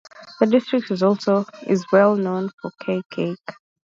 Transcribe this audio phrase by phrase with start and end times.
[0.39, 1.45] The district is also
[1.91, 3.49] well known for Cay cake.